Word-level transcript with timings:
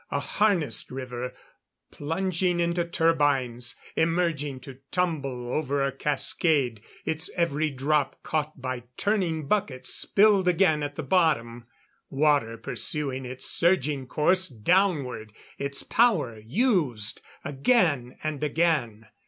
A 0.09 0.19
harnessed 0.19 0.89
river; 0.89 1.31
plunging 1.91 2.59
into 2.59 2.83
turbines; 2.83 3.75
emerging 3.95 4.59
to 4.61 4.79
tumble 4.89 5.51
over 5.51 5.85
a 5.85 5.91
cascade, 5.91 6.81
its 7.05 7.29
every 7.35 7.69
drop 7.69 8.15
caught 8.23 8.59
by 8.59 8.85
turning 8.97 9.45
buckets 9.47 9.93
spilled 9.93 10.47
again 10.47 10.81
at 10.81 10.95
the 10.95 11.03
bottom. 11.03 11.67
Water 12.09 12.57
pursuing 12.57 13.25
its 13.25 13.45
surging 13.45 14.07
course 14.07 14.47
downward, 14.47 15.33
its 15.59 15.83
power 15.83 16.39
used 16.39 17.21
again 17.45 18.17
and 18.23 18.43
again. 18.43 19.05